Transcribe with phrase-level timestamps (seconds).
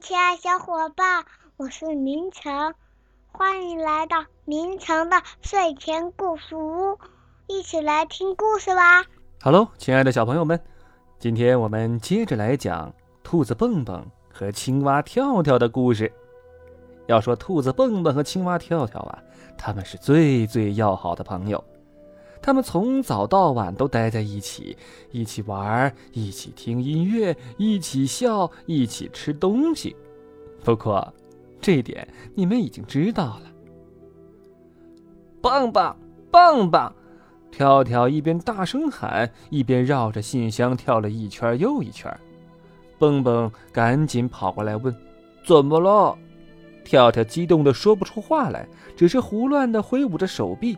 [0.00, 1.26] 亲爱小伙伴，
[1.58, 2.74] 我是明成，
[3.30, 6.98] 欢迎来到明成的睡前故事屋，
[7.46, 9.04] 一起来听故事吧。
[9.42, 10.58] Hello，亲爱的小朋友们，
[11.18, 12.90] 今天我们接着来讲
[13.22, 14.02] 兔子蹦蹦
[14.32, 16.10] 和青蛙跳跳的故事。
[17.06, 19.18] 要说兔子蹦蹦和青蛙跳跳啊，
[19.58, 21.62] 他们是最最要好的朋友。
[22.42, 24.76] 他们从早到晚都待在一起，
[25.10, 29.94] 一起玩，一起听音乐，一起笑，一起吃东西。
[30.64, 31.12] 不过，
[31.60, 33.42] 这点你们已经知道了。
[35.40, 35.96] 蹦蹦，
[36.30, 36.92] 蹦蹦，
[37.50, 42.14] 跳跳一边大声喊，一边绕着信箱跳了一圈又一圈。
[42.98, 44.94] 蹦蹦赶紧跑过来问
[45.46, 46.16] ：“怎么了？”
[46.84, 50.76] 跳跳激动的说不出话来，只是胡乱的挥舞着手臂。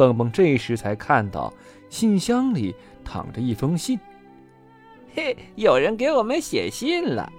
[0.00, 1.52] 蹦蹦这时才看到，
[1.90, 4.00] 信箱里躺着一封信。
[5.14, 7.30] 嘿，有人给我们写信了。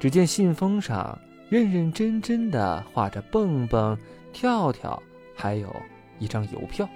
[0.00, 1.16] 只见信封上
[1.48, 3.96] 认认真真的画着蹦蹦、
[4.32, 5.00] 跳跳，
[5.32, 5.72] 还有
[6.18, 6.88] 一张邮票。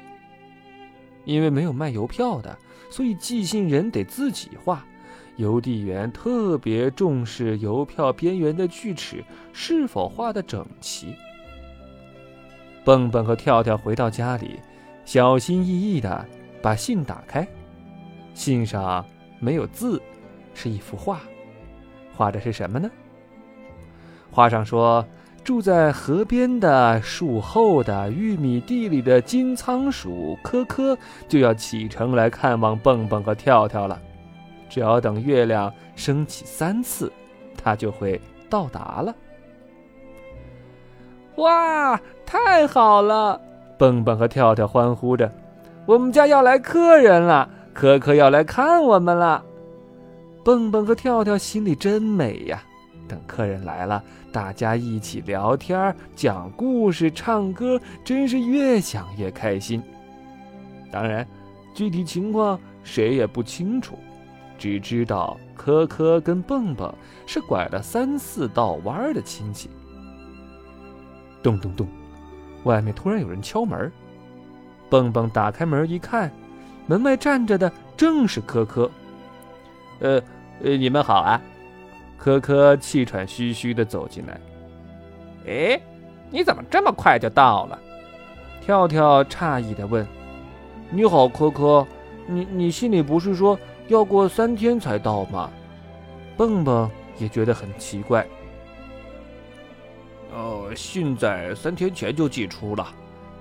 [1.24, 2.58] 因为没有卖邮票的，
[2.90, 4.84] 所以寄信人得自己画。
[5.36, 11.14] 邮递员特别重视邮票边缘的锯齿是否画得整齐。
[12.84, 14.58] 蹦蹦和跳跳回到家里，
[15.04, 16.24] 小心翼翼地
[16.60, 17.46] 把信打开。
[18.34, 19.04] 信上
[19.38, 20.00] 没有字，
[20.54, 21.20] 是一幅画。
[22.14, 22.90] 画的是什么呢？
[24.30, 25.04] 画上说，
[25.44, 30.96] 住在河边的树后的玉米地里的金仓鼠科科
[31.28, 34.00] 就要启程来看望蹦蹦和跳跳了。
[34.68, 37.12] 只要等月亮升起三次，
[37.62, 39.14] 它就会到达了。
[41.36, 43.40] 哇，太好了！
[43.78, 45.32] 蹦蹦和跳跳欢呼着
[45.86, 49.42] ：“我们家要来客人了，可可要来看我们了。”
[50.44, 52.62] 蹦蹦和跳跳心里真美呀！
[53.08, 59.82] 等客人来了，大家一起聊天、讲故事、唱歌，真是越想越开心。
[60.90, 61.26] 当然，
[61.74, 63.98] 具体情况谁也不清楚，
[64.58, 66.92] 只知道科科跟蹦蹦
[67.26, 69.70] 是拐了三四道弯的亲戚。
[71.42, 71.86] 咚咚咚！
[72.64, 73.90] 外面突然有人敲门。
[74.88, 76.30] 蹦蹦打开门一看，
[76.86, 78.90] 门外站着的正是科科。
[80.00, 80.20] 呃
[80.62, 81.40] 呃，你们好啊！
[82.18, 84.40] 科科气喘吁吁地走进来。
[85.46, 85.80] 哎，
[86.30, 87.78] 你怎么这么快就到了？
[88.60, 90.06] 跳跳诧异地问。
[90.90, 91.86] 你好，科科，
[92.26, 95.50] 你你信里不是说要过三天才到吗？
[96.36, 96.88] 蹦蹦
[97.18, 98.26] 也觉得很奇怪。
[100.74, 102.86] 信在三天前就寄出了，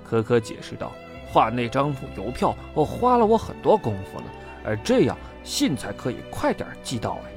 [0.04, 0.92] 可可解释道
[1.32, 4.26] ：“画那张邮票，我花了我很多功夫了，
[4.64, 7.32] 而这样信才可以快点寄到。”哎，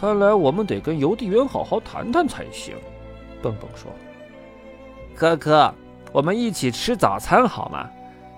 [0.00, 2.74] 看来我们得跟邮递员好好谈谈才行。”
[3.42, 3.90] 蹦蹦说。
[5.14, 5.72] “可可，
[6.12, 7.88] 我们一起吃早餐好吗？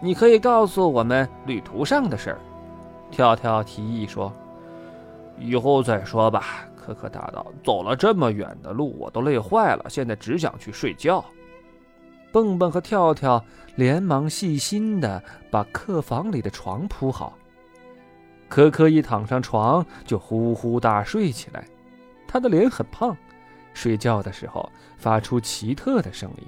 [0.01, 2.39] 你可以告诉我们旅途上的事儿。”
[3.11, 4.33] 跳跳提议说
[5.39, 11.25] ：“以后再说吧。”可可答道：“走了这么远的路，我都累坏了，现在只想去睡觉。”
[12.31, 15.21] 蹦蹦和跳跳连忙细心地
[15.51, 17.37] 把客房里的床铺好。
[18.49, 21.67] 可可一躺上床就呼呼大睡起来，
[22.29, 23.17] 他的脸很胖，
[23.75, 26.47] 睡觉的时候发出奇特的声音。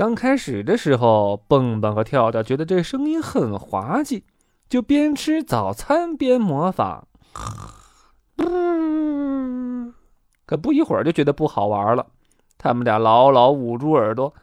[0.00, 4.24] 刚开始的时候，蹦蹦和跳跳觉得这声音很滑稽，
[4.66, 7.06] 就边吃早餐边模仿。
[10.46, 12.06] 可不一会儿就觉得不好玩了，
[12.56, 14.34] 他们俩牢牢捂住耳朵，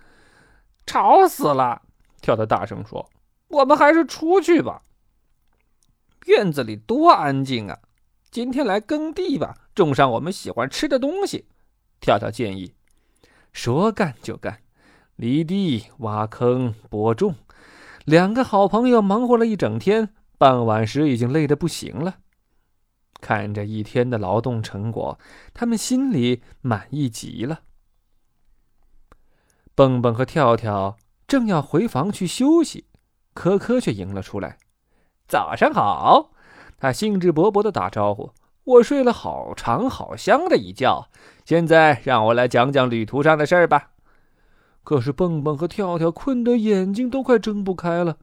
[0.85, 1.81] 吵死了！
[2.21, 3.09] 跳跳大声说
[3.49, 4.83] ：“我们还是出去吧，
[6.27, 7.79] 院子里多安静啊！
[8.29, 11.47] 今天来耕地吧，种上我们喜欢吃的东西。”
[11.99, 12.75] 跳跳建议。
[13.51, 14.59] 说干就干。
[15.17, 17.33] 犁地、挖坑、播种，
[18.05, 22.17] 两个好朋友忙活了一整天，傍晚时已经累得不行了。
[23.19, 25.17] 看着一天的劳动成果，
[25.55, 27.61] 他们心里满意极了。
[29.73, 30.97] 蹦蹦和跳跳
[31.27, 32.85] 正要回房去休息，
[33.33, 34.59] 可可却迎了出来
[35.27, 36.29] ：“早上好！”
[36.77, 38.33] 他兴致勃勃地打招呼
[38.65, 41.09] ：“我睡了好长好香的一觉，
[41.43, 43.93] 现在让我来讲讲旅途上的事儿吧。”
[44.87, 48.17] 可是蹦蹦和跳跳困得眼睛都快睁不开了。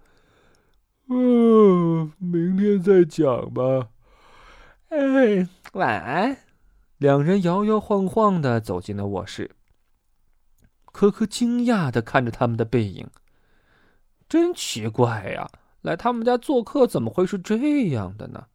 [1.11, 3.90] 嗯，明天再讲吧。
[4.88, 6.38] 哎，晚安。
[6.96, 9.50] 两人摇摇晃晃的走进了卧室。
[10.87, 13.10] 可可惊讶的看着他们的背影，
[14.26, 15.50] 真奇怪呀！
[15.82, 18.46] 来他们家做客怎么会是这样的呢？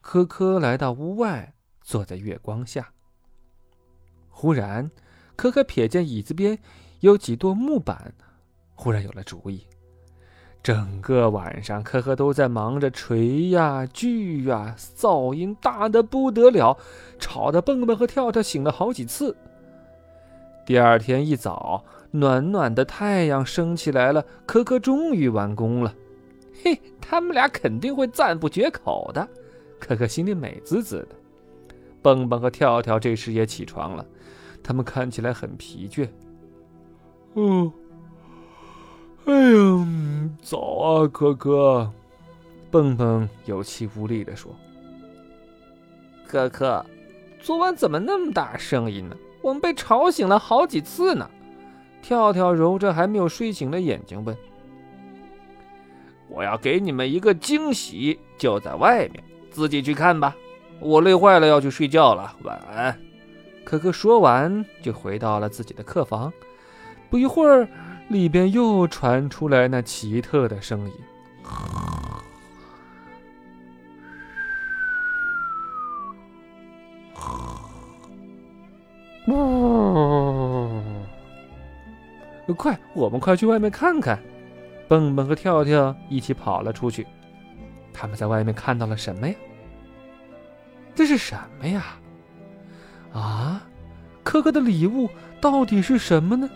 [0.00, 2.92] 科科来到屋外，坐在月光下。
[4.28, 4.90] 忽然，
[5.36, 6.58] 科科瞥见椅子边
[7.02, 8.14] 有几垛木板，
[8.76, 9.66] 忽然有了主意。
[10.62, 16.78] 整个晚上，科科都在忙着锤呀锯呀，噪音大的不得了，
[17.18, 19.36] 吵得蹦蹦和跳跳醒了好几次。
[20.64, 25.92] 第二天一早，暖暖的太阳升起来了，科科终于完工了。
[26.62, 29.28] 嘿，他们俩肯定会赞不绝口的。
[29.80, 31.16] 科科心里美滋滋的。
[32.00, 34.06] 蹦蹦和跳跳这时也起床了，
[34.62, 36.08] 他们看起来很疲倦。
[37.34, 37.72] 哦。
[39.24, 39.86] 哎呀，
[40.42, 41.90] 早啊，可可！
[42.70, 44.50] 蹦蹦有气无力地说
[46.26, 46.84] ：“可可，
[47.40, 49.16] 昨晚怎么那么大声音呢？
[49.42, 51.30] 我们被吵醒了好几次呢。”
[52.02, 54.36] 跳跳揉着还没有睡醒的眼睛问
[56.28, 60.34] ：“我要给你们一个惊喜，就在外面，自己去看吧。
[60.80, 62.34] 我累坏了，要去睡觉了。
[62.42, 62.98] 晚安。”
[63.64, 66.32] 可可说完就回到了自己的客房。
[67.12, 67.68] 不一会儿。
[68.08, 70.94] 里边又传出来那奇特的声音。
[82.54, 84.18] 快，我们快去外面看看！
[84.86, 87.06] 蹦蹦和跳跳一起跑了出去。
[87.94, 89.34] 他们在外面看到了什么呀？
[90.94, 91.84] 这是什么呀？
[93.14, 93.62] 啊，
[94.22, 95.08] 可可的礼物
[95.40, 96.48] 到底是什么呢？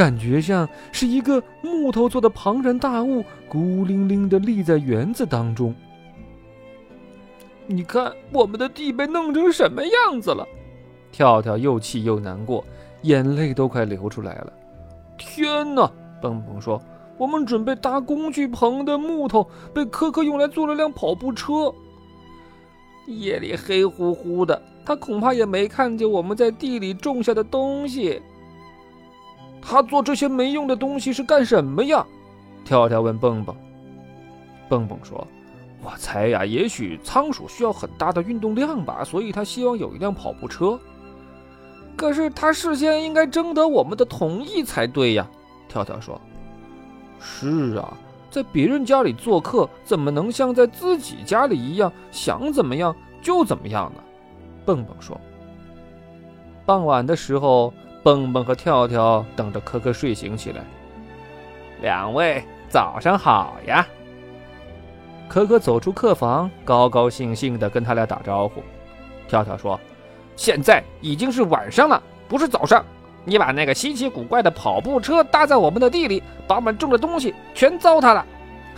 [0.00, 5.74] 感觉像是一个木头做的庞然大物，孤零零的立在园子当中。
[7.66, 10.48] 你看，我们的地被弄成什么样子了？
[11.12, 12.64] 跳跳又气又难过，
[13.02, 14.50] 眼泪都快流出来了。
[15.18, 15.92] 天哪！
[16.22, 16.80] 蹦蹦说
[17.18, 21.70] ：“我们准备搭工具棚的木头被科科用来做了辆跑步车。
[23.06, 28.22] 夜里黑乎乎的，他恐怕也没看见我们在地里种下的东西。”
[29.62, 32.04] 他做这些没用的东西是干什么呀？
[32.64, 33.54] 跳跳问蹦蹦。
[34.68, 35.26] 蹦蹦说
[35.82, 40.78] ：“我猜呀，也许仓鼠需要很大的运动量吧，所以他希望有一辆跑步车。
[41.96, 45.28] 可是他事先应该征得我们的同意才对呀。”
[45.68, 46.20] 跳跳说
[47.18, 47.92] ：“是啊，
[48.30, 54.02] 在别人家里做客，怎么能像在自己家里一样，想怎么样就怎么样呢？”
[54.64, 55.20] 蹦蹦说。
[56.64, 57.72] 傍晚的时候。
[58.02, 60.62] 蹦蹦和跳跳等着可可睡醒起来。
[61.82, 63.86] 两位早上好呀！
[65.28, 68.62] 可可走出客房，高高兴兴地跟他俩打招呼。
[69.28, 69.78] 跳跳说
[70.34, 72.84] ：“现在已经是晚上了，不是早上。
[73.24, 78.26] 你把那个稀奇古怪的跑步车搭在我们的地里，把我们种的东西全糟蹋了。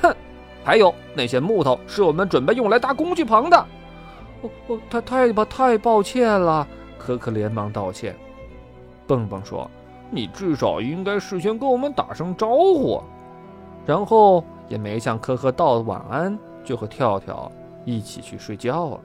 [0.03, 0.15] 哼！
[0.63, 3.57] 还有那些木头是我们准备用来搭工具棚的。”
[4.43, 6.67] 哦哦，太太太抱歉了！
[6.99, 8.15] 可可连忙道歉。
[9.07, 9.71] 蹦蹦说
[10.11, 13.03] ：“你至少应该事先跟我们打声招呼。”
[13.85, 17.51] 然后也没向科科道晚安，就和跳跳
[17.85, 19.01] 一起去睡觉了。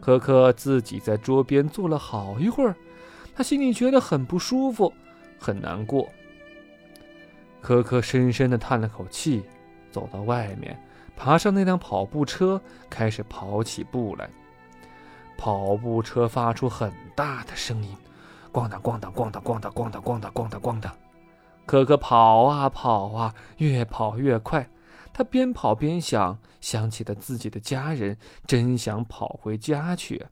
[0.00, 2.74] 科科自己在桌边坐了好一会儿，
[3.36, 4.92] 他心里觉得很不舒服，
[5.38, 6.08] 很难过。
[7.60, 9.44] 科科深深地叹了口气，
[9.90, 10.76] 走到外面，
[11.14, 12.60] 爬上那辆跑步车，
[12.90, 14.28] 开始跑起步来。
[15.36, 17.94] 跑步车发出很大的声音。
[18.52, 20.94] 咣当咣当咣当咣当咣当咣当咣当咣当，
[21.64, 24.68] 可可跑啊跑啊，越跑越快。
[25.14, 28.16] 他边跑边想，想起了自己的家人，
[28.46, 30.26] 真想跑回家去。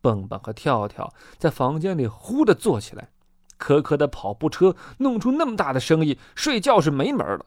[0.00, 3.08] 蹦蹦和跳跳在房间里呼的坐起来，
[3.58, 7.46] 可可的跑步车弄出那么大的声音，睡觉是没门了，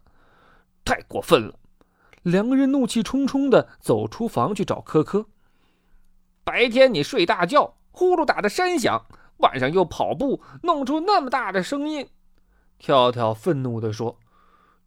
[0.83, 1.55] 太过分了！
[2.23, 5.25] 两个人怒气冲冲的走出房去找可可。
[6.43, 7.75] 白天你睡大觉。
[7.99, 9.05] 呼噜打的山响，
[9.39, 12.07] 晚上又跑步，弄出那么大的声音。
[12.77, 14.17] 跳跳愤怒地说：“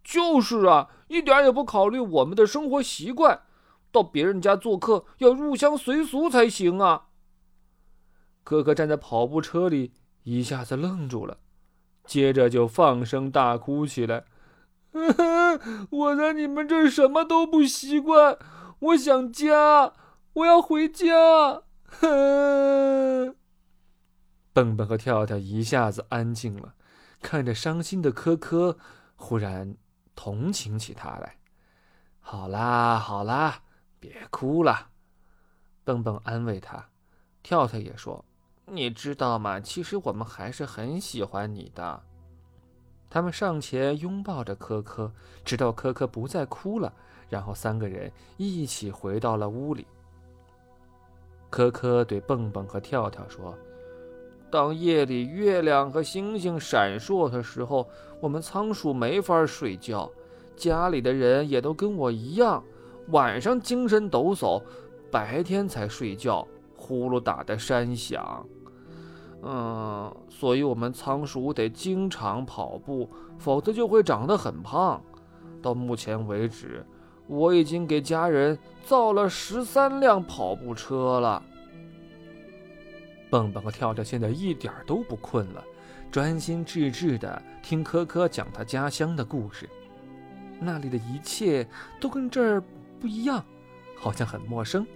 [0.02, 3.42] 就是啊，一点也不考虑我们的生活习惯。
[3.90, 7.08] 到别人家做客要入乡随俗才行啊。”
[8.44, 9.92] 可可站在跑步车里，
[10.22, 11.36] 一下子愣住了，
[12.06, 14.24] 接着就放声大哭起来
[15.92, 18.38] ：“我在你们这什么都不习惯，
[18.78, 19.92] 我想家，
[20.32, 21.04] 我要回家。
[24.52, 26.74] ”蹦蹦和跳跳一下子安静了，
[27.20, 28.76] 看着伤心的科科，
[29.16, 29.76] 忽然
[30.14, 31.36] 同情起他来。
[32.20, 33.62] 好啦，好啦，
[33.98, 34.90] 别哭了。
[35.84, 36.88] 蹦蹦安慰他，
[37.42, 38.24] 跳跳也说
[38.66, 39.58] ：“你知道吗？
[39.58, 42.02] 其实我们还是很喜欢你的。”
[43.10, 45.12] 他们上前拥抱着科科，
[45.44, 46.92] 直到科科不再哭了，
[47.28, 49.86] 然后三个人一起回到了屋里。
[51.50, 53.58] 科科对蹦蹦和跳跳说
[54.52, 57.88] ：“当夜里月亮和星星闪烁的时候，
[58.20, 60.10] 我们仓鼠没法睡觉，
[60.54, 62.62] 家里的人也都跟我一样，
[63.08, 64.62] 晚上精神抖擞，
[65.10, 68.46] 白天才睡觉，呼噜打的山响。”
[69.42, 75.02] 嗯，所以我们仓鼠得经常跑步，否则就会长得很胖。
[75.62, 76.84] 到目前为止，
[77.26, 81.42] 我已经给家人造了十三辆跑步车了。
[83.32, 85.64] 蹦蹦和跳跳现在一点都不困了，
[86.10, 89.66] 专心致志地听科科讲他家乡的故事。
[90.60, 91.66] 那里的一切
[91.98, 92.62] 都跟这儿
[93.00, 93.42] 不一样，
[93.96, 94.86] 好像很陌生，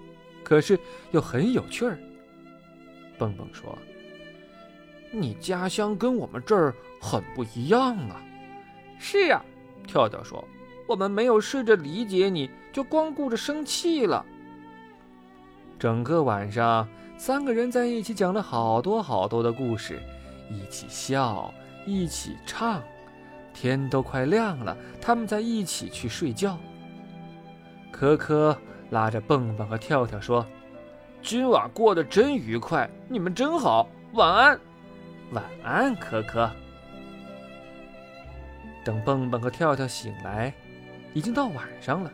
[0.45, 0.79] 可是
[1.13, 1.99] 又很有趣儿。
[3.17, 3.77] 蹦蹦说。
[5.11, 8.21] 你家乡跟我们这儿很不一样啊！
[8.99, 9.43] 是啊，
[9.87, 10.47] 跳跳说
[10.87, 14.27] ：“我们没有试着理解你，就光顾着生气了。”
[15.79, 16.87] 整个晚上，
[17.19, 20.01] 三个人在一起讲了好多好多的故事，
[20.51, 21.53] 一起笑，
[21.87, 22.83] 一起唱。
[23.55, 26.59] 天都快亮了，他们在一起去睡觉。
[27.91, 28.57] 可可
[28.91, 30.47] 拉着蹦蹦和跳跳说
[31.23, 34.61] ：“今晚过得真愉快，你们真好，晚安。”
[35.33, 36.51] 晚安，可可。
[38.85, 40.53] 等蹦蹦和跳跳醒来，
[41.15, 42.13] 已经到晚上了。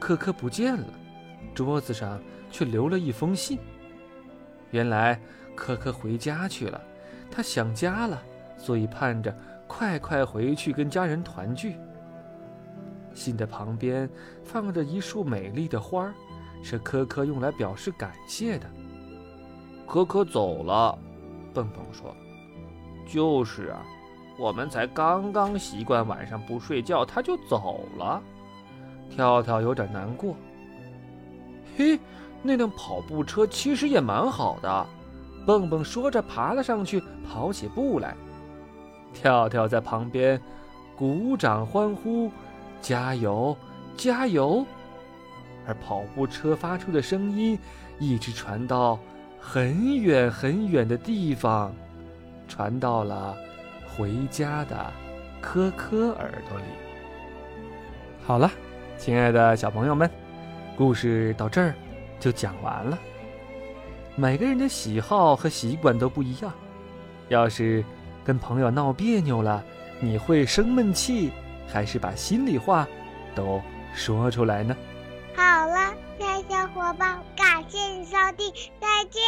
[0.00, 0.88] 可可不见了，
[1.54, 2.18] 桌子上
[2.50, 3.58] 却留了一封信。
[4.70, 5.20] 原来
[5.54, 6.80] 可可回家去了，
[7.30, 8.22] 他想家了，
[8.56, 9.34] 所以盼着
[9.66, 11.76] 快快回去跟家人团聚。
[13.14, 14.08] 信的旁边
[14.44, 16.12] 放着一束美丽的花，
[16.62, 18.66] 是可可用来表示感谢的。
[19.86, 20.98] 可可走了。
[21.54, 22.14] 蹦蹦说
[23.08, 23.82] ：“就是啊，
[24.38, 28.22] 我们才刚刚习惯晚上不睡觉，他就走了。”
[29.08, 30.36] 跳跳有点难过。
[31.76, 31.98] 嘿，
[32.42, 34.86] 那辆跑步车其实也蛮好的。
[35.46, 38.16] 蹦蹦说着，爬了上去，跑起步来。
[39.12, 40.40] 跳跳在旁边
[40.96, 42.30] 鼓掌欢呼
[42.80, 43.56] ：“加油，
[43.96, 44.64] 加油！”
[45.66, 47.58] 而跑步车发出的声音
[47.98, 48.98] 一直传到。
[49.38, 51.72] 很远很远的地方，
[52.48, 53.36] 传到了
[53.86, 54.92] 回家的
[55.40, 56.64] 科科耳朵里。
[58.24, 58.50] 好了，
[58.98, 60.10] 亲爱的小朋友们，
[60.76, 61.74] 故事到这儿
[62.20, 62.98] 就讲完了。
[64.14, 66.52] 每个人的喜好和习惯都不一样，
[67.28, 67.84] 要是
[68.24, 69.64] 跟朋友闹别扭了，
[70.00, 71.32] 你会生闷气，
[71.66, 72.86] 还是把心里话
[73.34, 73.60] 都
[73.94, 74.76] 说出来呢？
[75.34, 75.94] 好了。
[76.48, 79.20] 小伙伴，感谢你收听，再见。